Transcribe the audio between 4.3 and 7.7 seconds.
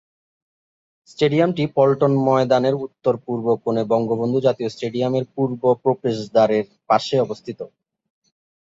জাতীয় স্টেডিয়ামের পূর্ব প্রবেশদ্বারের পাশে অবস্থিত।